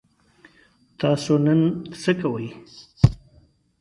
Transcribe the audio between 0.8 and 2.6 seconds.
تاسو نن څه کوئ؟